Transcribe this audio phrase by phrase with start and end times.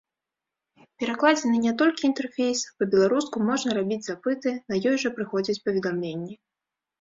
[1.01, 6.33] Перакладзены не толькі інтэрфейс, па-беларуску можна рабіць запыты, на ёй жа прыходзяць паведамленні.